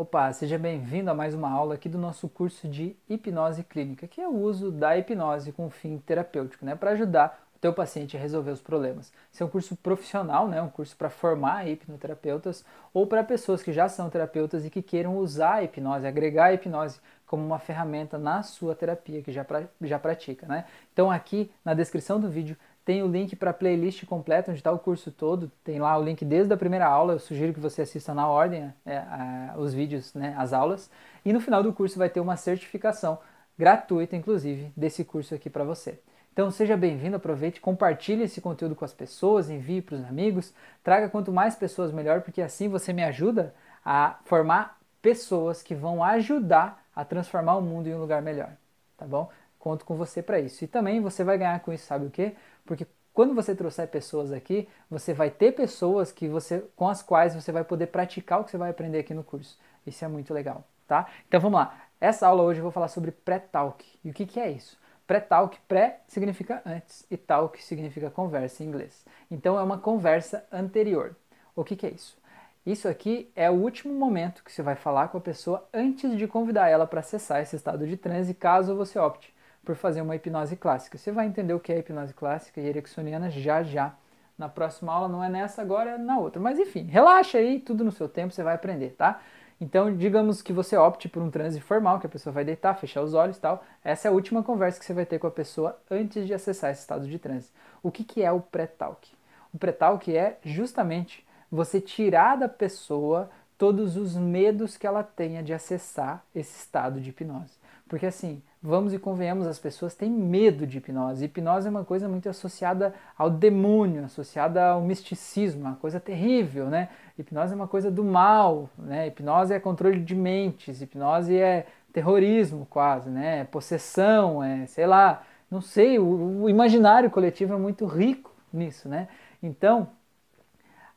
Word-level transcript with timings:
Opa, 0.00 0.32
seja 0.32 0.58
bem-vindo 0.58 1.10
a 1.10 1.14
mais 1.14 1.34
uma 1.34 1.50
aula 1.50 1.74
aqui 1.74 1.86
do 1.86 1.98
nosso 1.98 2.26
curso 2.26 2.66
de 2.66 2.96
hipnose 3.06 3.62
clínica, 3.62 4.08
que 4.08 4.18
é 4.18 4.26
o 4.26 4.34
uso 4.34 4.72
da 4.72 4.96
hipnose 4.96 5.52
com 5.52 5.68
fim 5.68 5.98
terapêutico, 5.98 6.64
né, 6.64 6.74
para 6.74 6.92
ajudar 6.92 7.46
o 7.54 7.58
teu 7.58 7.70
paciente 7.74 8.16
a 8.16 8.20
resolver 8.20 8.50
os 8.50 8.62
problemas. 8.62 9.12
Esse 9.30 9.42
é 9.42 9.44
um 9.44 9.50
curso 9.50 9.76
profissional, 9.76 10.48
né, 10.48 10.62
um 10.62 10.70
curso 10.70 10.96
para 10.96 11.10
formar 11.10 11.68
hipnoterapeutas 11.68 12.64
ou 12.94 13.06
para 13.06 13.22
pessoas 13.22 13.62
que 13.62 13.74
já 13.74 13.90
são 13.90 14.08
terapeutas 14.08 14.64
e 14.64 14.70
que 14.70 14.80
queiram 14.80 15.18
usar 15.18 15.56
a 15.56 15.64
hipnose, 15.64 16.06
agregar 16.06 16.46
a 16.46 16.54
hipnose 16.54 16.98
como 17.26 17.44
uma 17.44 17.58
ferramenta 17.58 18.18
na 18.18 18.42
sua 18.42 18.74
terapia 18.74 19.20
que 19.20 19.30
já, 19.30 19.44
pra, 19.44 19.64
já 19.82 19.98
pratica, 19.98 20.46
né? 20.46 20.64
Então 20.94 21.10
aqui 21.10 21.50
na 21.62 21.74
descrição 21.74 22.18
do 22.18 22.30
vídeo 22.30 22.56
tem 22.90 23.04
o 23.04 23.06
link 23.06 23.36
para 23.36 23.50
a 23.50 23.54
playlist 23.54 24.04
completa, 24.04 24.50
onde 24.50 24.58
está 24.58 24.72
o 24.72 24.78
curso 24.78 25.12
todo. 25.12 25.48
Tem 25.62 25.78
lá 25.78 25.96
o 25.96 26.02
link 26.02 26.24
desde 26.24 26.52
a 26.52 26.56
primeira 26.56 26.88
aula. 26.88 27.12
Eu 27.12 27.20
sugiro 27.20 27.54
que 27.54 27.60
você 27.60 27.82
assista 27.82 28.12
na 28.12 28.26
ordem 28.26 28.74
é, 28.84 28.96
a, 28.96 29.54
os 29.56 29.72
vídeos, 29.72 30.12
né, 30.12 30.34
as 30.36 30.52
aulas. 30.52 30.90
E 31.24 31.32
no 31.32 31.40
final 31.40 31.62
do 31.62 31.72
curso 31.72 31.96
vai 31.96 32.08
ter 32.10 32.18
uma 32.18 32.36
certificação 32.36 33.20
gratuita, 33.56 34.16
inclusive, 34.16 34.72
desse 34.76 35.04
curso 35.04 35.36
aqui 35.36 35.48
para 35.48 35.62
você. 35.62 36.00
Então 36.32 36.50
seja 36.50 36.76
bem-vindo, 36.76 37.14
aproveite, 37.14 37.60
compartilhe 37.60 38.24
esse 38.24 38.40
conteúdo 38.40 38.74
com 38.74 38.84
as 38.84 38.92
pessoas, 38.92 39.48
envie 39.48 39.80
para 39.80 39.94
os 39.94 40.04
amigos, 40.04 40.52
traga 40.82 41.08
quanto 41.08 41.30
mais 41.30 41.54
pessoas 41.54 41.92
melhor, 41.92 42.22
porque 42.22 42.42
assim 42.42 42.68
você 42.68 42.92
me 42.92 43.04
ajuda 43.04 43.54
a 43.84 44.18
formar 44.24 44.80
pessoas 45.00 45.62
que 45.62 45.76
vão 45.76 46.02
ajudar 46.02 46.82
a 46.92 47.04
transformar 47.04 47.54
o 47.54 47.62
mundo 47.62 47.86
em 47.86 47.94
um 47.94 48.00
lugar 48.00 48.20
melhor, 48.20 48.50
tá 48.96 49.06
bom? 49.06 49.30
Conto 49.60 49.84
com 49.84 49.94
você 49.94 50.22
para 50.22 50.40
isso. 50.40 50.64
E 50.64 50.66
também 50.66 51.00
você 51.02 51.22
vai 51.22 51.36
ganhar 51.36 51.60
com 51.60 51.70
isso, 51.70 51.84
sabe 51.84 52.06
o 52.06 52.10
quê? 52.10 52.34
Porque 52.64 52.86
quando 53.12 53.34
você 53.34 53.54
trouxer 53.54 53.86
pessoas 53.88 54.32
aqui, 54.32 54.66
você 54.90 55.12
vai 55.12 55.30
ter 55.30 55.52
pessoas 55.52 56.10
que 56.10 56.26
você, 56.26 56.64
com 56.74 56.88
as 56.88 57.02
quais 57.02 57.34
você 57.34 57.52
vai 57.52 57.62
poder 57.62 57.88
praticar 57.88 58.40
o 58.40 58.44
que 58.44 58.50
você 58.50 58.56
vai 58.56 58.70
aprender 58.70 58.98
aqui 59.00 59.12
no 59.12 59.22
curso. 59.22 59.58
Isso 59.86 60.02
é 60.02 60.08
muito 60.08 60.32
legal, 60.32 60.64
tá? 60.88 61.06
Então 61.28 61.38
vamos 61.38 61.60
lá. 61.60 61.78
Essa 62.00 62.26
aula 62.26 62.42
hoje 62.42 62.60
eu 62.60 62.62
vou 62.62 62.72
falar 62.72 62.88
sobre 62.88 63.10
pré-talk. 63.10 63.84
E 64.02 64.10
o 64.10 64.14
que, 64.14 64.24
que 64.24 64.40
é 64.40 64.50
isso? 64.50 64.78
Pré-talk, 65.06 65.58
pré 65.68 66.00
significa 66.08 66.62
antes 66.64 67.04
e 67.10 67.16
talk 67.18 67.62
significa 67.62 68.10
conversa 68.10 68.64
em 68.64 68.66
inglês. 68.66 69.04
Então 69.30 69.58
é 69.58 69.62
uma 69.62 69.76
conversa 69.76 70.42
anterior. 70.50 71.14
O 71.54 71.62
que, 71.64 71.76
que 71.76 71.86
é 71.86 71.90
isso? 71.90 72.16
Isso 72.64 72.88
aqui 72.88 73.30
é 73.36 73.50
o 73.50 73.54
último 73.54 73.92
momento 73.92 74.42
que 74.42 74.50
você 74.50 74.62
vai 74.62 74.76
falar 74.76 75.08
com 75.08 75.18
a 75.18 75.20
pessoa 75.20 75.68
antes 75.74 76.16
de 76.16 76.26
convidar 76.26 76.68
ela 76.68 76.86
para 76.86 77.00
acessar 77.00 77.42
esse 77.42 77.56
estado 77.56 77.86
de 77.86 77.98
transe, 77.98 78.32
caso 78.32 78.74
você 78.74 78.98
opte 78.98 79.34
por 79.64 79.76
fazer 79.76 80.00
uma 80.02 80.16
hipnose 80.16 80.56
clássica. 80.56 80.98
Você 80.98 81.12
vai 81.12 81.26
entender 81.26 81.54
o 81.54 81.60
que 81.60 81.72
é 81.72 81.78
hipnose 81.78 82.14
clássica 82.14 82.60
e 82.60 82.66
ericksoniana 82.66 83.30
já 83.30 83.62
já. 83.62 83.94
Na 84.36 84.48
próxima 84.48 84.92
aula, 84.92 85.08
não 85.08 85.22
é 85.22 85.28
nessa 85.28 85.60
agora, 85.60 85.90
é 85.90 85.98
na 85.98 86.18
outra. 86.18 86.40
Mas 86.40 86.58
enfim, 86.58 86.84
relaxa 86.84 87.38
aí, 87.38 87.60
tudo 87.60 87.84
no 87.84 87.92
seu 87.92 88.08
tempo, 88.08 88.32
você 88.32 88.42
vai 88.42 88.54
aprender, 88.54 88.90
tá? 88.90 89.20
Então, 89.60 89.94
digamos 89.94 90.40
que 90.40 90.54
você 90.54 90.74
opte 90.74 91.06
por 91.06 91.22
um 91.22 91.30
transe 91.30 91.60
formal, 91.60 92.00
que 92.00 92.06
a 92.06 92.10
pessoa 92.10 92.32
vai 92.32 92.44
deitar, 92.44 92.74
fechar 92.74 93.02
os 93.02 93.12
olhos 93.12 93.36
e 93.36 93.40
tal. 93.40 93.62
Essa 93.84 94.08
é 94.08 94.10
a 94.10 94.14
última 94.14 94.42
conversa 94.42 94.78
que 94.78 94.86
você 94.86 94.94
vai 94.94 95.04
ter 95.04 95.18
com 95.18 95.26
a 95.26 95.30
pessoa 95.30 95.78
antes 95.90 96.26
de 96.26 96.32
acessar 96.32 96.70
esse 96.70 96.80
estado 96.80 97.06
de 97.06 97.18
transe. 97.18 97.50
O 97.82 97.90
que, 97.90 98.02
que 98.02 98.22
é 98.22 98.32
o 98.32 98.40
pré-talk? 98.40 99.12
O 99.52 99.58
pré-talk 99.58 100.16
é 100.16 100.38
justamente 100.42 101.26
você 101.52 101.78
tirar 101.78 102.36
da 102.36 102.48
pessoa 102.48 103.30
todos 103.58 103.98
os 103.98 104.16
medos 104.16 104.78
que 104.78 104.86
ela 104.86 105.02
tenha 105.02 105.42
de 105.42 105.52
acessar 105.52 106.24
esse 106.34 106.58
estado 106.58 106.98
de 106.98 107.10
hipnose. 107.10 107.58
Porque 107.86 108.06
assim, 108.06 108.42
vamos 108.62 108.92
e 108.92 108.98
convenhamos, 108.98 109.46
as 109.46 109.58
pessoas 109.58 109.94
têm 109.94 110.10
medo 110.10 110.66
de 110.66 110.78
hipnose. 110.78 111.24
Hipnose 111.24 111.66
é 111.66 111.70
uma 111.70 111.84
coisa 111.84 112.08
muito 112.08 112.28
associada 112.28 112.94
ao 113.16 113.30
demônio, 113.30 114.04
associada 114.04 114.70
ao 114.70 114.82
misticismo, 114.82 115.62
uma 115.62 115.76
coisa 115.76 115.98
terrível, 115.98 116.66
né? 116.66 116.90
Hipnose 117.18 117.52
é 117.52 117.56
uma 117.56 117.68
coisa 117.68 117.90
do 117.90 118.04
mal, 118.04 118.68
né? 118.78 119.06
Hipnose 119.06 119.54
é 119.54 119.58
controle 119.58 120.00
de 120.00 120.14
mentes, 120.14 120.82
hipnose 120.82 121.36
é 121.36 121.66
terrorismo 121.92 122.66
quase, 122.68 123.08
né? 123.08 123.40
É 123.40 123.44
possessão, 123.44 124.44
é, 124.44 124.66
sei 124.66 124.86
lá, 124.86 125.22
não 125.50 125.60
sei, 125.60 125.98
o, 125.98 126.42
o 126.42 126.50
imaginário 126.50 127.10
coletivo 127.10 127.54
é 127.54 127.56
muito 127.56 127.86
rico 127.86 128.30
nisso, 128.52 128.88
né? 128.88 129.08
Então, 129.42 129.88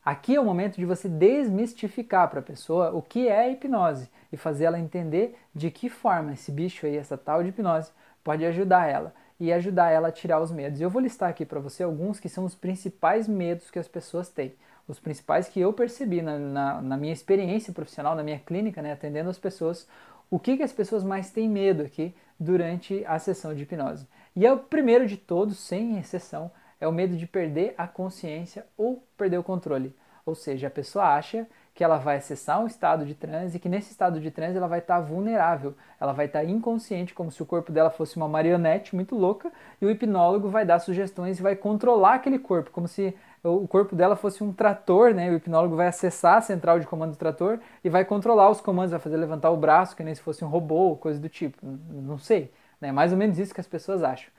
Aqui 0.04 0.34
é 0.34 0.40
o 0.40 0.44
momento 0.44 0.76
de 0.76 0.84
você 0.84 1.08
desmistificar 1.08 2.28
para 2.28 2.40
a 2.40 2.42
pessoa 2.42 2.90
o 2.90 3.00
que 3.00 3.26
é 3.26 3.50
hipnose 3.50 4.10
e 4.30 4.36
fazer 4.36 4.64
ela 4.64 4.78
entender 4.78 5.34
de 5.54 5.70
que 5.70 5.88
forma 5.88 6.34
esse 6.34 6.52
bicho 6.52 6.84
aí, 6.84 6.94
essa 6.94 7.16
tal 7.16 7.42
de 7.42 7.48
hipnose, 7.48 7.90
pode 8.22 8.44
ajudar 8.44 8.86
ela 8.86 9.14
e 9.40 9.50
ajudar 9.50 9.90
ela 9.90 10.08
a 10.08 10.12
tirar 10.12 10.42
os 10.42 10.52
medos. 10.52 10.78
Eu 10.78 10.90
vou 10.90 11.00
listar 11.00 11.30
aqui 11.30 11.46
para 11.46 11.58
você 11.58 11.82
alguns 11.82 12.20
que 12.20 12.28
são 12.28 12.44
os 12.44 12.54
principais 12.54 13.26
medos 13.26 13.70
que 13.70 13.78
as 13.78 13.88
pessoas 13.88 14.28
têm, 14.28 14.54
os 14.86 15.00
principais 15.00 15.48
que 15.48 15.58
eu 15.58 15.72
percebi 15.72 16.20
na, 16.20 16.38
na, 16.38 16.82
na 16.82 16.96
minha 16.98 17.12
experiência 17.12 17.72
profissional, 17.72 18.14
na 18.14 18.22
minha 18.22 18.38
clínica, 18.38 18.82
né, 18.82 18.92
atendendo 18.92 19.30
as 19.30 19.38
pessoas, 19.38 19.88
o 20.30 20.38
que, 20.38 20.58
que 20.58 20.62
as 20.62 20.72
pessoas 20.72 21.02
mais 21.02 21.30
têm 21.30 21.48
medo 21.48 21.82
aqui 21.82 22.14
durante 22.38 23.02
a 23.06 23.18
sessão 23.18 23.54
de 23.54 23.62
hipnose. 23.62 24.06
E 24.36 24.44
é 24.44 24.52
o 24.52 24.58
primeiro 24.58 25.06
de 25.06 25.16
todos, 25.16 25.58
sem 25.58 25.98
exceção, 25.98 26.50
é 26.80 26.88
o 26.88 26.92
medo 26.92 27.16
de 27.16 27.26
perder 27.26 27.74
a 27.76 27.86
consciência 27.86 28.66
ou 28.76 29.04
perder 29.16 29.38
o 29.38 29.42
controle. 29.42 29.94
Ou 30.26 30.34
seja, 30.34 30.68
a 30.68 30.70
pessoa 30.70 31.04
acha 31.04 31.46
que 31.74 31.82
ela 31.82 31.98
vai 31.98 32.16
acessar 32.16 32.60
um 32.60 32.66
estado 32.66 33.04
de 33.04 33.14
transe 33.14 33.56
e 33.56 33.60
que 33.60 33.68
nesse 33.68 33.90
estado 33.90 34.20
de 34.20 34.30
transe 34.30 34.56
ela 34.56 34.68
vai 34.68 34.78
estar 34.78 35.00
vulnerável, 35.00 35.74
ela 36.00 36.12
vai 36.12 36.26
estar 36.26 36.44
inconsciente, 36.44 37.12
como 37.12 37.32
se 37.32 37.42
o 37.42 37.46
corpo 37.46 37.72
dela 37.72 37.90
fosse 37.90 38.16
uma 38.16 38.28
marionete 38.28 38.94
muito 38.94 39.16
louca, 39.16 39.50
e 39.82 39.84
o 39.84 39.90
hipnólogo 39.90 40.48
vai 40.48 40.64
dar 40.64 40.78
sugestões 40.78 41.40
e 41.40 41.42
vai 41.42 41.56
controlar 41.56 42.14
aquele 42.14 42.38
corpo, 42.38 42.70
como 42.70 42.86
se 42.86 43.14
o 43.42 43.68
corpo 43.68 43.94
dela 43.94 44.16
fosse 44.16 44.42
um 44.42 44.52
trator, 44.52 45.12
né? 45.12 45.30
O 45.30 45.34
hipnólogo 45.34 45.76
vai 45.76 45.88
acessar 45.88 46.38
a 46.38 46.40
central 46.40 46.80
de 46.80 46.86
comando 46.86 47.10
do 47.10 47.18
trator 47.18 47.58
e 47.82 47.90
vai 47.90 48.04
controlar 48.04 48.48
os 48.48 48.60
comandos, 48.60 48.92
vai 48.92 49.00
fazer 49.00 49.16
levantar 49.16 49.50
o 49.50 49.56
braço, 49.56 49.94
que 49.94 50.02
nem 50.02 50.14
se 50.14 50.22
fosse 50.22 50.44
um 50.44 50.48
robô, 50.48 50.96
coisa 50.96 51.20
do 51.20 51.28
tipo. 51.28 51.58
Não 51.62 52.16
sei, 52.16 52.50
né? 52.80 52.90
Mais 52.90 53.12
ou 53.12 53.18
menos 53.18 53.38
isso 53.38 53.52
que 53.52 53.60
as 53.60 53.66
pessoas 53.66 54.02
acham. 54.02 54.30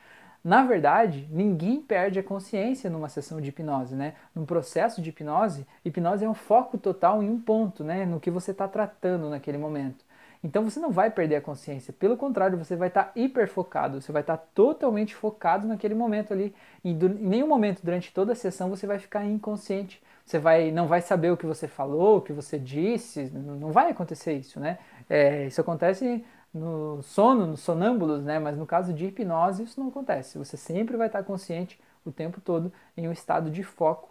Na 0.45 0.63
verdade, 0.63 1.27
ninguém 1.31 1.81
perde 1.81 2.19
a 2.19 2.23
consciência 2.23 2.87
numa 2.87 3.09
sessão 3.09 3.41
de 3.41 3.49
hipnose, 3.49 3.95
né? 3.95 4.13
Num 4.35 4.45
processo 4.45 5.01
de 5.01 5.09
hipnose, 5.09 5.65
hipnose 5.83 6.23
é 6.23 6.29
um 6.29 6.35
foco 6.35 6.77
total 6.77 7.23
em 7.23 7.27
um 7.27 7.41
ponto, 7.41 7.83
né? 7.83 8.05
No 8.05 8.19
que 8.19 8.29
você 8.29 8.51
está 8.51 8.67
tratando 8.67 9.27
naquele 9.27 9.57
momento. 9.57 10.05
Então 10.43 10.63
você 10.63 10.79
não 10.79 10.91
vai 10.91 11.09
perder 11.09 11.37
a 11.37 11.41
consciência, 11.41 11.91
pelo 11.91 12.15
contrário, 12.15 12.59
você 12.59 12.75
vai 12.75 12.89
estar 12.89 13.05
tá 13.05 13.11
hiper 13.15 13.47
focado, 13.47 13.99
você 13.99 14.11
vai 14.11 14.21
estar 14.21 14.37
tá 14.37 14.43
totalmente 14.53 15.15
focado 15.15 15.67
naquele 15.67 15.95
momento 15.95 16.31
ali. 16.31 16.53
E 16.83 16.91
em 16.91 17.09
nenhum 17.09 17.47
momento 17.47 17.81
durante 17.83 18.13
toda 18.13 18.33
a 18.33 18.35
sessão 18.35 18.69
você 18.69 18.85
vai 18.85 18.99
ficar 18.99 19.25
inconsciente. 19.25 19.99
Você 20.23 20.37
vai, 20.37 20.69
não 20.69 20.85
vai 20.85 21.01
saber 21.01 21.31
o 21.31 21.37
que 21.37 21.47
você 21.47 21.67
falou, 21.67 22.17
o 22.17 22.21
que 22.21 22.33
você 22.33 22.59
disse, 22.59 23.31
não 23.33 23.71
vai 23.71 23.89
acontecer 23.89 24.33
isso, 24.33 24.59
né? 24.59 24.77
É, 25.09 25.47
isso 25.47 25.59
acontece 25.59 26.23
no 26.55 27.01
sono, 27.03 27.45
nos 27.47 27.61
sonâmbulos, 27.61 28.23
né? 28.23 28.39
Mas 28.39 28.57
no 28.57 28.65
caso 28.65 28.93
de 28.93 29.05
hipnose 29.07 29.63
isso 29.63 29.79
não 29.79 29.89
acontece. 29.89 30.37
Você 30.37 30.57
sempre 30.57 30.97
vai 30.97 31.07
estar 31.07 31.23
consciente 31.23 31.79
o 32.05 32.11
tempo 32.11 32.39
todo 32.41 32.71
em 32.95 33.07
um 33.07 33.11
estado 33.11 33.49
de 33.51 33.63
foco 33.63 34.09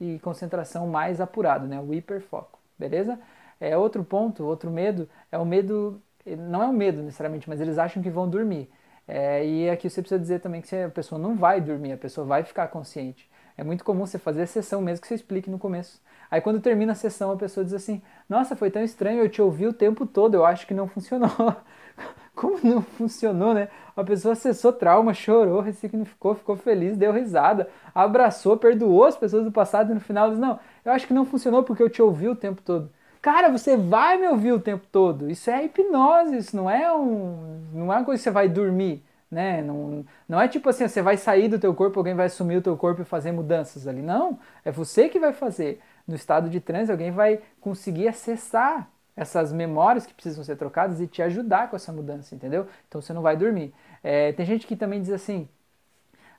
e 0.00 0.18
concentração 0.20 0.86
mais 0.88 1.20
apurado, 1.20 1.66
né? 1.66 1.80
O 1.80 1.94
hiperfoco, 1.94 2.58
beleza? 2.78 3.18
É 3.60 3.76
outro 3.76 4.04
ponto, 4.04 4.44
outro 4.44 4.70
medo 4.70 5.08
é 5.30 5.38
o 5.38 5.44
medo, 5.44 6.02
não 6.26 6.62
é 6.62 6.66
o 6.66 6.72
medo 6.72 7.02
necessariamente, 7.02 7.48
mas 7.48 7.60
eles 7.60 7.78
acham 7.78 8.02
que 8.02 8.10
vão 8.10 8.28
dormir. 8.28 8.70
É, 9.06 9.44
e 9.46 9.70
aqui 9.70 9.90
você 9.90 10.00
precisa 10.00 10.20
dizer 10.20 10.40
também 10.40 10.62
que 10.62 10.74
a 10.76 10.88
pessoa 10.90 11.18
não 11.20 11.36
vai 11.36 11.60
dormir, 11.60 11.92
a 11.92 11.96
pessoa 11.98 12.26
vai 12.26 12.42
ficar 12.44 12.68
consciente. 12.68 13.28
É 13.62 13.64
muito 13.64 13.84
comum 13.84 14.04
você 14.04 14.18
fazer 14.18 14.42
a 14.42 14.46
sessão 14.48 14.82
mesmo 14.82 15.02
que 15.02 15.06
você 15.06 15.14
explique 15.14 15.48
no 15.48 15.56
começo. 15.56 16.00
Aí 16.28 16.40
quando 16.40 16.58
termina 16.58 16.90
a 16.90 16.96
sessão 16.96 17.30
a 17.30 17.36
pessoa 17.36 17.62
diz 17.64 17.72
assim: 17.72 18.02
Nossa, 18.28 18.56
foi 18.56 18.72
tão 18.72 18.82
estranho, 18.82 19.22
eu 19.22 19.28
te 19.28 19.40
ouvi 19.40 19.68
o 19.68 19.72
tempo 19.72 20.04
todo, 20.04 20.34
eu 20.34 20.44
acho 20.44 20.66
que 20.66 20.74
não 20.74 20.88
funcionou. 20.88 21.30
Como 22.34 22.58
não 22.64 22.82
funcionou, 22.82 23.54
né? 23.54 23.68
A 23.94 24.02
pessoa 24.02 24.32
acessou 24.32 24.72
trauma, 24.72 25.14
chorou, 25.14 25.60
ressignificou, 25.60 26.34
ficou 26.34 26.56
feliz, 26.56 26.96
deu 26.96 27.12
risada, 27.12 27.68
abraçou, 27.94 28.56
perdoou 28.56 29.04
as 29.04 29.16
pessoas 29.16 29.44
do 29.44 29.52
passado 29.52 29.92
e 29.92 29.94
no 29.94 30.00
final 30.00 30.30
diz: 30.30 30.40
Não, 30.40 30.58
eu 30.84 30.90
acho 30.90 31.06
que 31.06 31.14
não 31.14 31.24
funcionou 31.24 31.62
porque 31.62 31.84
eu 31.84 31.88
te 31.88 32.02
ouvi 32.02 32.28
o 32.28 32.34
tempo 32.34 32.60
todo. 32.62 32.90
Cara, 33.20 33.48
você 33.48 33.76
vai 33.76 34.18
me 34.18 34.26
ouvir 34.26 34.50
o 34.50 34.58
tempo 34.58 34.84
todo. 34.90 35.30
Isso 35.30 35.48
é 35.48 35.64
hipnose, 35.64 36.36
isso 36.36 36.56
não 36.56 36.68
é 36.68 36.92
um, 36.92 37.62
não 37.72 37.92
é 37.92 37.98
uma 37.98 38.04
coisa 38.04 38.18
que 38.18 38.24
você 38.24 38.32
vai 38.32 38.48
dormir 38.48 39.04
né? 39.32 39.62
Não, 39.62 40.04
não 40.28 40.40
é 40.40 40.46
tipo 40.46 40.68
assim, 40.68 40.86
você 40.86 41.00
vai 41.00 41.16
sair 41.16 41.48
do 41.48 41.58
teu 41.58 41.74
corpo, 41.74 41.98
alguém 41.98 42.14
vai 42.14 42.26
assumir 42.26 42.58
o 42.58 42.62
teu 42.62 42.76
corpo 42.76 43.00
e 43.00 43.04
fazer 43.04 43.32
mudanças 43.32 43.88
ali. 43.88 44.02
Não, 44.02 44.38
é 44.64 44.70
você 44.70 45.08
que 45.08 45.18
vai 45.18 45.32
fazer. 45.32 45.80
No 46.06 46.14
estado 46.14 46.50
de 46.50 46.60
transe, 46.60 46.90
alguém 46.92 47.10
vai 47.10 47.40
conseguir 47.60 48.08
acessar 48.08 48.90
essas 49.16 49.52
memórias 49.52 50.04
que 50.04 50.12
precisam 50.12 50.44
ser 50.44 50.56
trocadas 50.56 51.00
e 51.00 51.06
te 51.06 51.22
ajudar 51.22 51.70
com 51.70 51.76
essa 51.76 51.92
mudança, 51.92 52.34
entendeu? 52.34 52.66
Então 52.88 53.00
você 53.00 53.12
não 53.12 53.22
vai 53.22 53.36
dormir. 53.36 53.72
É, 54.02 54.32
tem 54.32 54.44
gente 54.44 54.66
que 54.66 54.76
também 54.76 55.00
diz 55.00 55.10
assim, 55.10 55.48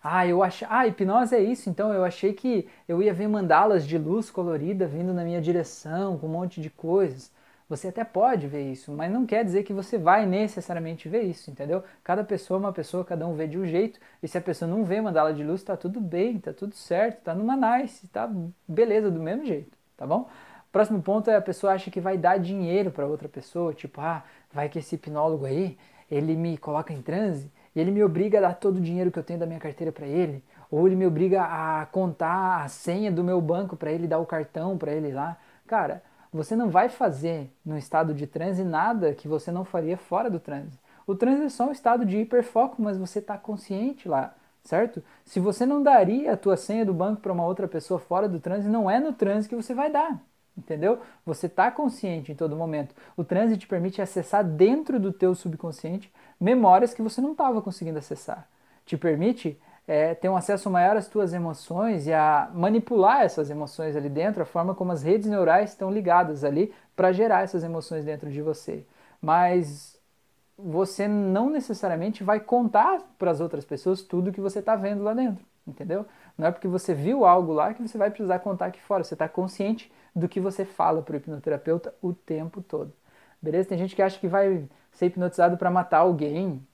ah, 0.04 0.28
eu 0.28 0.44
achei, 0.44 0.68
ah, 0.70 0.86
hipnose 0.86 1.34
é 1.36 1.40
isso, 1.40 1.70
então 1.70 1.94
eu 1.94 2.04
achei 2.04 2.34
que 2.34 2.68
eu 2.88 3.02
ia 3.02 3.14
ver 3.14 3.28
mandalas 3.28 3.88
de 3.88 3.98
luz 3.98 4.30
colorida 4.30 4.86
vindo 4.86 5.14
na 5.14 5.24
minha 5.24 5.42
direção, 5.42 6.18
com 6.18 6.28
um 6.28 6.32
monte 6.32 6.62
de 6.62 6.70
coisas. 6.70 7.32
Você 7.70 7.88
até 7.88 8.04
pode 8.04 8.48
ver 8.48 8.72
isso, 8.72 8.92
mas 8.92 9.12
não 9.12 9.26
quer 9.26 9.44
dizer 9.44 9.64
que 9.64 9.74
você 9.74 9.98
vai 9.98 10.26
necessariamente 10.26 11.08
ver 11.10 11.24
isso, 11.24 11.50
entendeu? 11.50 11.84
Cada 12.04 12.24
pessoa 12.24 12.58
é 12.58 12.60
uma 12.60 12.74
pessoa, 12.74 13.06
cada 13.06 13.26
um 13.26 13.36
vê 13.36 13.48
de 13.48 13.58
um 13.58 13.66
jeito, 13.66 14.00
e 14.22 14.28
se 14.28 14.38
a 14.38 14.42
pessoa 14.42 14.70
não 14.70 14.84
vê 14.84 15.02
mandala 15.02 15.34
de 15.34 15.44
luz, 15.44 15.64
tá 15.64 15.76
tudo 15.78 16.00
bem, 16.00 16.40
tá 16.40 16.54
tudo 16.54 16.76
certo, 16.76 17.22
tá 17.24 17.34
numa 17.34 17.56
nice, 17.56 18.08
tá 18.08 18.30
beleza 18.68 19.10
do 19.10 19.20
mesmo 19.20 19.46
jeito, 19.46 19.78
tá 19.98 20.06
bom? 20.06 20.30
Próximo 20.72 21.02
ponto 21.02 21.30
é 21.30 21.36
a 21.36 21.42
pessoa 21.42 21.74
acha 21.74 21.92
que 21.92 22.02
vai 22.02 22.18
dar 22.18 22.38
dinheiro 22.38 22.92
para 22.92 23.06
outra 23.06 23.30
pessoa, 23.30 23.74
tipo, 23.74 24.02
ah, 24.02 24.24
vai 24.52 24.68
que 24.70 24.80
esse 24.80 24.96
hipnólogo 24.96 25.46
aí, 25.46 25.78
ele 26.10 26.36
me 26.36 26.58
coloca 26.58 26.92
em 26.92 27.02
transe 27.02 27.52
e 27.76 27.80
ele 27.80 27.92
me 27.92 28.04
obriga 28.04 28.40
a 28.40 28.42
dar 28.42 28.54
todo 28.56 28.78
o 28.78 28.82
dinheiro 28.82 29.12
que 29.12 29.20
eu 29.20 29.24
tenho 29.24 29.40
da 29.40 29.46
minha 29.46 29.60
carteira 29.60 29.92
para 29.92 30.06
ele, 30.06 30.44
ou 30.70 30.88
ele 30.88 30.96
me 30.96 31.06
obriga 31.06 31.44
a 31.44 31.86
contar 31.88 32.64
a 32.64 32.68
senha 32.68 33.12
do 33.12 33.24
meu 33.24 33.40
banco 33.40 33.76
para 33.76 33.92
ele 33.92 34.08
dar 34.08 34.18
o 34.18 34.26
cartão 34.26 34.78
para 34.78 34.92
ele 34.92 35.12
lá. 35.12 35.38
Cara, 35.68 36.02
você 36.34 36.56
não 36.56 36.70
vai 36.70 36.90
fazer 36.90 37.52
no 37.66 37.78
estado 37.78 38.14
de 38.14 38.26
transe 38.26 38.64
nada 38.64 39.14
que 39.14 39.28
você 39.28 39.52
não 39.52 39.64
faria 39.64 39.98
fora 39.98 40.30
do 40.30 40.40
transe. 40.40 40.80
O 41.06 41.16
transe 41.16 41.44
é 41.44 41.50
só 41.50 41.68
um 41.68 41.72
estado 41.72 42.06
de 42.06 42.18
hiperfoco, 42.18 42.82
mas 42.82 42.98
você 42.98 43.20
está 43.20 43.38
consciente 43.38 44.08
lá, 44.08 44.34
certo? 44.64 45.04
Se 45.26 45.40
você 45.40 45.66
não 45.66 45.84
daria 45.84 46.34
a 46.34 46.38
tua 46.38 46.58
senha 46.58 46.86
do 46.86 46.94
banco 46.94 47.22
para 47.22 47.34
uma 47.34 47.46
outra 47.46 47.68
pessoa 47.68 48.00
fora 48.00 48.28
do 48.28 48.40
transe, 48.40 48.70
não 48.70 48.90
é 48.90 49.00
no 49.00 49.14
transe 49.14 49.50
que 49.50 49.56
você 49.56 49.74
vai 49.74 49.92
dar, 49.92 50.22
entendeu? 50.58 51.00
Você 51.26 51.48
está 51.48 51.70
consciente 51.70 52.32
em 52.32 52.36
todo 52.36 52.56
momento. 52.56 52.96
O 53.18 53.24
transe 53.24 53.58
te 53.58 53.68
permite 53.68 54.02
acessar 54.02 54.44
dentro 54.44 55.00
do 55.00 55.12
teu 55.12 55.36
subconsciente 55.36 56.12
memórias 56.40 56.94
que 56.94 57.02
você 57.02 57.20
não 57.22 57.34
estava 57.34 57.62
conseguindo 57.62 58.00
acessar. 58.00 58.48
Te 58.86 58.98
permite 58.98 59.60
é, 59.88 60.16
ter 60.16 60.30
um 60.30 60.36
acesso 60.36 60.70
maior 60.70 60.96
às 60.96 61.08
tuas 61.08 61.34
emoções 61.34 62.08
e 62.08 62.14
a 62.14 62.50
manipular 62.54 63.22
essas 63.22 63.50
emoções 63.50 63.96
ali 63.96 64.10
dentro, 64.10 64.42
a 64.42 64.46
forma 64.46 64.74
como 64.74 64.92
as 64.92 65.04
redes 65.04 65.30
neurais 65.30 65.72
estão 65.72 65.92
ligadas 65.92 66.44
ali 66.44 66.74
para 66.96 67.12
gerar 67.12 67.44
essas 67.44 67.64
emoções 67.64 68.06
dentro 68.06 68.30
de 68.30 68.42
você. 68.42 68.86
Mas 69.22 70.00
você 70.58 71.08
não 71.08 71.50
necessariamente 71.50 72.24
vai 72.24 72.40
contar 72.40 73.02
para 73.18 73.32
as 73.32 73.42
outras 73.42 73.66
pessoas 73.66 74.02
tudo 74.02 74.32
que 74.32 74.42
você 74.42 74.60
está 74.60 74.76
vendo 74.76 75.04
lá 75.04 75.14
dentro, 75.14 75.44
entendeu? 75.68 76.06
Não 76.38 76.48
é 76.48 76.52
porque 76.52 76.68
você 76.68 76.94
viu 76.94 77.26
algo 77.26 77.52
lá 77.54 77.74
que 77.74 77.82
você 77.82 77.98
vai 77.98 78.10
precisar 78.10 78.40
contar 78.40 78.68
aqui 78.68 78.82
fora. 78.82 79.04
Você 79.04 79.14
está 79.16 79.28
consciente 79.28 79.92
do 80.16 80.28
que 80.28 80.40
você 80.40 80.66
fala 80.66 81.02
para 81.02 81.14
o 81.14 81.18
hipnoterapeuta 81.18 81.94
o 82.02 82.14
tempo 82.14 82.62
todo. 82.62 82.94
Beleza? 83.42 83.70
Tem 83.70 83.78
gente 83.78 83.96
que 83.96 84.02
acha 84.02 84.20
que 84.20 84.28
vai 84.28 84.68
ser 84.92 85.08
hipnotizado 85.08 85.58
para 85.58 85.70
matar 85.70 86.00
alguém, 86.00 86.66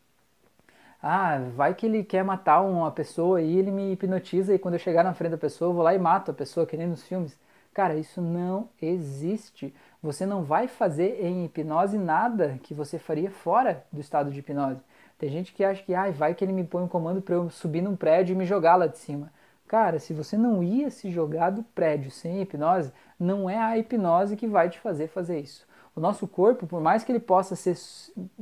ah, 1.02 1.40
vai 1.56 1.74
que 1.74 1.86
ele 1.86 2.04
quer 2.04 2.24
matar 2.24 2.62
uma 2.62 2.92
pessoa 2.92 3.42
e 3.42 3.58
ele 3.58 3.72
me 3.72 3.94
hipnotiza 3.94 4.54
e 4.54 4.60
quando 4.60 4.74
eu 4.74 4.80
chegar 4.80 5.04
na 5.04 5.14
frente 5.14 5.32
da 5.32 5.38
pessoa 5.38 5.70
eu 5.70 5.74
vou 5.74 5.84
lá 5.84 5.96
e 5.96 6.00
mato 6.00 6.32
a 6.32 6.34
pessoa, 6.34 6.66
que 6.66 6.76
nem 6.76 6.88
nos 6.88 7.04
filmes. 7.04 7.40
Cara, 7.74 7.96
isso 7.96 8.22
não 8.22 8.68
existe. 8.82 9.74
Você 10.04 10.26
não 10.26 10.44
vai 10.44 10.68
fazer 10.68 11.24
em 11.24 11.46
hipnose 11.46 11.98
nada 11.98 12.60
que 12.64 12.74
você 12.74 13.00
faria 13.00 13.32
fora 13.32 13.86
do 13.92 14.02
estado 14.02 14.32
de 14.32 14.40
hipnose. 14.40 14.82
Tem 15.18 15.30
gente 15.30 15.54
que 15.54 15.64
acha 15.64 15.84
que 15.84 15.94
ah, 15.94 16.12
vai 16.12 16.34
que 16.34 16.44
ele 16.44 16.54
me 16.54 16.64
põe 16.64 16.84
um 16.84 16.88
comando 16.88 17.22
para 17.22 17.36
eu 17.36 17.50
subir 17.50 17.82
num 17.82 17.96
prédio 17.96 18.34
e 18.34 18.38
me 18.38 18.46
jogar 18.46 18.76
lá 18.76 18.88
de 18.88 18.98
cima. 18.98 19.32
Cara, 19.68 20.00
se 20.00 20.14
você 20.14 20.36
não 20.36 20.64
ia 20.64 20.90
se 20.90 21.12
jogar 21.12 21.52
do 21.52 21.64
prédio 21.64 22.10
sem 22.10 22.42
hipnose, 22.42 22.92
não 23.20 23.50
é 23.50 23.58
a 23.58 23.78
hipnose 23.78 24.36
que 24.36 24.48
vai 24.48 24.70
te 24.70 24.80
fazer 24.80 25.08
fazer 25.08 25.40
isso. 25.40 25.68
O 25.96 26.00
nosso 26.00 26.28
corpo, 26.28 26.66
por 26.66 26.82
mais 26.82 27.04
que 27.04 27.12
ele 27.12 27.20
possa 27.20 27.56
ser 27.56 27.76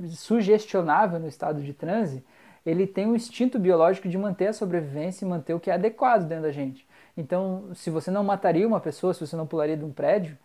sugestionável 0.07 1.19
no 1.19 1.27
estado 1.27 1.61
de 1.61 1.73
transe, 1.73 2.23
ele 2.67 2.85
tem 2.85 3.07
um 3.07 3.15
instinto 3.15 3.57
biológico 3.57 4.09
de 4.09 4.17
manter 4.17 4.47
a 4.47 4.53
sobrevivência 4.53 5.23
e 5.23 5.27
manter 5.27 5.53
o 5.53 5.59
que 5.59 5.71
é 5.71 5.73
adequado 5.73 6.27
dentro 6.27 6.43
da 6.43 6.51
gente. 6.51 6.85
Então, 7.15 7.69
se 7.73 7.89
você 7.89 8.11
não 8.11 8.25
mataria 8.25 8.67
uma 8.67 8.81
pessoa, 8.81 9.13
se 9.13 9.25
você 9.25 9.37
não 9.37 9.47
pularia 9.47 9.77
de 9.77 9.85
um 9.85 9.91
prédio, 9.91 10.37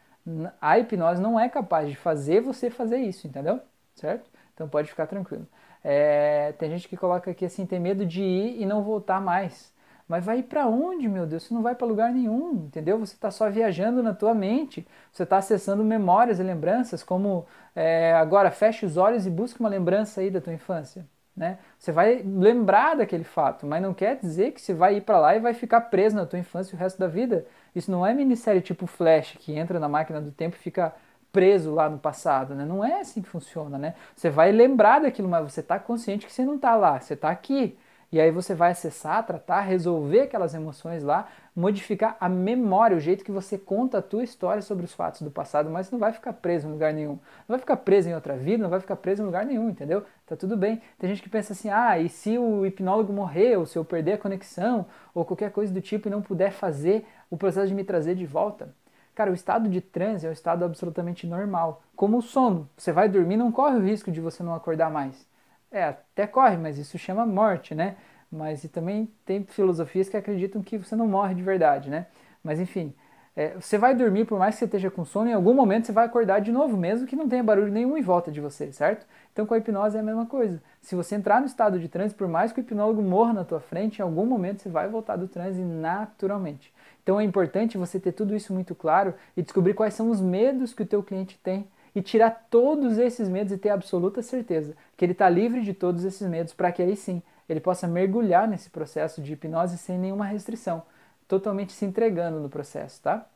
a 0.61 0.79
hipnose 0.79 1.21
não 1.21 1.39
é 1.39 1.49
capaz 1.49 1.89
de 1.89 1.97
fazer 1.97 2.41
você 2.41 2.71
fazer 2.71 2.99
isso, 2.99 3.27
entendeu? 3.27 3.61
Certo? 3.97 4.31
Então 4.55 4.69
pode 4.69 4.89
ficar 4.89 5.07
tranquilo. 5.09 5.47
É, 5.83 6.53
tem 6.53 6.71
gente 6.71 6.89
que 6.89 6.97
coloca 6.97 7.29
aqui 7.31 7.45
assim, 7.45 7.67
tem 7.67 7.81
medo 7.81 8.07
de 8.07 8.23
ir 8.23 8.63
e 8.63 8.67
não 8.67 8.83
voltar 8.85 9.21
mais. 9.21 9.73
Mas 10.07 10.25
vai 10.25 10.43
para 10.43 10.67
onde, 10.67 11.09
meu 11.09 11.27
Deus? 11.27 11.43
Você 11.43 11.55
não 11.55 11.63
vai 11.63 11.75
para 11.75 11.87
lugar 11.87 12.13
nenhum, 12.13 12.53
entendeu? 12.67 12.99
Você 12.99 13.15
está 13.15 13.31
só 13.31 13.51
viajando 13.51 14.03
na 14.03 14.15
tua 14.15 14.35
mente. 14.35 14.87
Você 15.13 15.25
está 15.25 15.39
acessando 15.39 15.83
memórias 15.83 16.39
e 16.39 16.43
lembranças, 16.43 17.03
como 17.03 17.47
é, 17.75 18.13
agora 18.15 18.51
feche 18.51 18.87
os 18.87 18.97
olhos 18.97 19.27
e 19.27 19.31
busque 19.31 19.59
uma 19.59 19.69
lembrança 19.69 20.21
aí 20.21 20.31
da 20.31 20.41
tua 20.41 20.53
infância. 20.53 21.05
Né? 21.35 21.59
Você 21.79 21.91
vai 21.91 22.23
lembrar 22.23 22.95
daquele 22.95 23.25
fato, 23.25 23.67
mas 23.67 23.81
não 23.83 23.95
quer 23.95 24.17
dizer 24.17 24.53
que 24.53 24.61
você 24.61 24.75
vai 24.75 24.97
ir 24.97 25.01
para 25.01 25.19
lá 25.19 25.35
e 25.35 25.41
vai 25.41 25.55
ficar 25.55 25.81
preso 25.83 26.15
na 26.15 26.27
tua 26.27 26.39
infância 26.39 26.77
o 26.77 26.79
resto 26.79 26.99
da 26.99 27.07
vida. 27.07 27.47
Isso 27.75 27.91
não 27.91 28.07
é 28.07 28.13
minissérie 28.13 28.61
tipo 28.61 28.87
Flash, 28.87 29.37
que 29.39 29.55
entra 29.55 29.81
na 29.81 29.89
máquina 29.89 30.21
do 30.21 30.31
tempo 30.31 30.57
e 30.57 30.59
fica 30.59 30.95
preso 31.33 31.73
lá 31.73 31.89
no 31.89 31.99
passado, 31.99 32.55
né? 32.55 32.65
Não 32.67 32.85
é 32.85 33.01
assim 33.01 33.23
que 33.23 33.29
funciona, 33.29 33.79
né? 33.79 33.95
Você 34.15 34.29
vai 34.29 34.53
lembrar 34.53 35.01
daquilo, 35.01 35.29
mas 35.29 35.51
você 35.51 35.61
está 35.61 35.79
consciente 35.79 36.27
que 36.27 36.33
você 36.33 36.45
não 36.45 36.57
está 36.57 36.77
lá, 36.77 37.01
você 37.01 37.15
está 37.15 37.31
aqui. 37.31 37.79
E 38.13 38.21
aí 38.21 38.31
você 38.31 38.55
vai 38.55 38.73
acessar, 38.73 39.25
tratar, 39.25 39.63
resolver 39.63 40.21
aquelas 40.21 40.53
emoções 40.53 41.03
lá, 41.03 41.29
modificar 41.57 42.15
a 42.21 42.29
memória, 42.29 42.95
o 42.95 43.01
jeito 43.01 43.25
que 43.25 43.33
você 43.33 43.57
conta 43.57 43.99
a 43.99 44.03
tua 44.03 44.23
história 44.23 44.61
sobre 44.61 44.85
os 44.85 44.93
fatos 44.93 45.23
do 45.23 45.31
passado, 45.31 45.71
mas 45.71 45.91
não 45.91 45.99
vai 45.99 46.13
ficar 46.13 46.35
preso 46.35 46.69
em 46.69 46.73
lugar 46.73 46.93
nenhum. 46.93 47.13
Não 47.49 47.49
vai 47.49 47.59
ficar 47.59 47.79
preso 47.79 48.11
em 48.11 48.15
outra 48.15 48.37
vida, 48.37 48.63
não 48.63 48.69
vai 48.69 48.81
ficar 48.81 48.97
preso 48.97 49.23
em 49.23 49.25
lugar 49.25 49.47
nenhum, 49.47 49.71
entendeu? 49.71 50.05
Tá 50.27 50.37
tudo 50.37 50.59
bem. 50.59 50.83
Tem 50.99 51.09
gente 51.09 51.23
que 51.23 51.31
pensa 51.31 51.55
assim: 51.55 51.71
"Ah, 51.71 51.99
e 51.99 52.11
se 52.11 52.37
o 52.37 52.67
hipnólogo 52.67 53.15
morrer, 53.15 53.57
ou 53.57 53.65
se 53.65 53.79
eu 53.79 53.85
perder 53.85 54.13
a 54.13 54.19
conexão, 54.19 54.85
ou 55.15 55.25
qualquer 55.25 55.51
coisa 55.51 55.73
do 55.73 55.81
tipo 55.81 56.07
e 56.07 56.11
não 56.11 56.21
puder 56.21 56.53
fazer 56.53 57.07
o 57.31 57.37
processo 57.39 57.69
de 57.69 57.75
me 57.75 57.83
trazer 57.83 58.15
de 58.15 58.27
volta?" 58.27 58.75
Cara, 59.15 59.31
o 59.31 59.35
estado 59.35 59.71
de 59.71 59.81
transe 59.81 60.27
é 60.27 60.29
um 60.29 60.33
estado 60.33 60.65
absolutamente 60.65 61.27
normal. 61.27 61.83
Como 61.97 62.19
o 62.19 62.23
sono. 62.23 62.69
Você 62.77 62.93
vai 62.93 63.09
dormir, 63.09 63.37
não 63.37 63.53
corre 63.53 63.77
o 63.77 63.83
risco 63.83 64.11
de 64.11 64.21
você 64.21 64.43
não 64.43 64.55
acordar 64.55 64.91
mais. 64.91 65.27
É, 65.73 65.85
até 65.85 66.27
corre, 66.27 66.57
mas 66.59 66.77
isso 66.77 66.99
chama 66.99 67.25
morte, 67.25 67.75
né? 67.75 67.97
Mas 68.31 68.63
também 68.71 69.11
tem 69.25 69.43
filosofias 69.45 70.09
que 70.09 70.17
acreditam 70.17 70.63
que 70.63 70.77
você 70.77 70.95
não 70.95 71.09
morre 71.09 71.35
de 71.35 71.43
verdade, 71.43 71.89
né? 71.89 72.07
Mas 72.45 72.61
enfim, 72.61 72.95
é, 73.35 73.55
você 73.59 73.79
vai 73.79 73.95
dormir, 73.95 74.27
por 74.27 74.39
mais 74.39 74.55
que 74.55 74.59
você 74.59 74.65
esteja 74.67 74.91
com 74.91 75.05
sono, 75.07 75.31
em 75.31 75.33
algum 75.33 75.55
momento 75.55 75.87
você 75.87 75.93
vai 75.93 76.05
acordar 76.05 76.41
de 76.41 76.53
novo, 76.53 76.77
mesmo 76.77 77.07
que 77.07 77.17
não 77.17 77.27
tenha 77.27 77.43
barulho 77.43 77.73
nenhum 77.73 77.97
em 77.97 78.03
volta 78.03 78.31
de 78.31 78.41
você, 78.41 78.71
certo? 78.71 79.07
Então 79.33 79.47
com 79.47 79.55
a 79.55 79.59
hipnose 79.59 79.97
é 79.97 80.01
a 80.01 80.03
mesma 80.03 80.27
coisa. 80.27 80.63
Se 80.83 80.95
você 80.95 81.15
entrar 81.15 81.41
no 81.41 81.47
estado 81.47 81.81
de 81.81 81.89
transe, 81.89 82.15
por 82.15 82.29
mais 82.29 82.53
que 82.53 82.61
o 82.61 82.63
hipnólogo 82.63 83.01
morra 83.01 83.33
na 83.33 83.45
tua 83.45 83.61
frente, 83.61 84.01
em 84.01 84.03
algum 84.03 84.27
momento 84.27 84.61
você 84.61 84.69
vai 84.69 84.87
voltar 84.89 85.17
do 85.17 85.27
transe 85.27 85.63
naturalmente. 85.63 86.71
Então 87.03 87.19
é 87.19 87.25
importante 87.25 87.79
você 87.79 87.99
ter 87.99 88.13
tudo 88.13 88.37
isso 88.37 88.53
muito 88.53 88.75
claro 88.75 89.15
e 89.35 89.43
descobrir 89.43 89.73
quais 89.73 89.95
são 89.95 90.11
os 90.11 90.21
medos 90.21 90.75
que 90.75 90.83
o 90.83 90.87
teu 90.87 91.03
cliente 91.03 91.39
tem 91.43 91.67
e 91.95 92.03
tirar 92.03 92.47
todos 92.51 92.99
esses 92.99 93.29
medos 93.29 93.53
e 93.53 93.59
ter 93.59 93.71
absoluta 93.71 94.23
certeza 94.23 94.75
que 94.97 95.05
ele 95.05 95.13
está 95.13 95.29
livre 95.29 95.63
de 95.63 95.75
todos 95.75 96.05
esses 96.05 96.27
medos 96.29 96.55
para 96.55 96.73
que 96.73 96.83
aí 96.83 96.97
sim 96.97 97.23
ele 97.49 97.61
possa 97.61 97.87
mergulhar 97.87 98.49
nesse 98.49 98.71
processo 98.71 99.21
de 99.21 99.33
hipnose 99.35 99.77
sem 99.77 99.99
nenhuma 99.99 100.25
restrição, 100.25 100.83
totalmente 101.29 101.73
se 101.73 101.85
entregando 101.85 102.41
no 102.41 102.49
processo, 102.49 103.03
tá? 103.03 103.27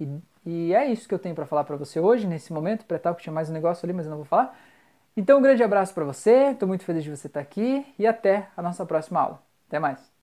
E, 0.00 0.08
e 0.44 0.74
é 0.74 0.86
isso 0.86 1.08
que 1.08 1.14
eu 1.14 1.18
tenho 1.18 1.34
para 1.34 1.46
falar 1.46 1.64
para 1.64 1.76
você 1.76 1.98
hoje, 2.00 2.26
nesse 2.26 2.52
momento. 2.52 2.84
Para 2.84 2.98
que 3.14 3.22
tinha 3.22 3.32
mais 3.32 3.50
um 3.50 3.52
negócio 3.52 3.84
ali, 3.86 3.92
mas 3.92 4.06
eu 4.06 4.10
não 4.10 4.18
vou 4.18 4.26
falar. 4.26 4.58
Então, 5.16 5.38
um 5.38 5.42
grande 5.42 5.62
abraço 5.62 5.94
para 5.94 6.04
você, 6.04 6.50
estou 6.52 6.68
muito 6.68 6.84
feliz 6.84 7.02
de 7.04 7.10
você 7.10 7.26
estar 7.26 7.40
aqui 7.40 7.86
e 7.98 8.06
até 8.06 8.48
a 8.56 8.62
nossa 8.62 8.84
próxima 8.84 9.20
aula. 9.20 9.42
Até 9.68 9.78
mais! 9.78 10.14